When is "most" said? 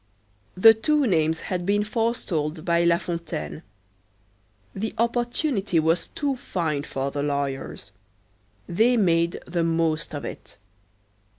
9.63-10.15